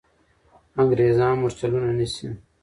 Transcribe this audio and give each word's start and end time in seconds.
انګریزان 0.79 1.33
مرچلونه 1.41 1.91
نیسي. 1.99 2.27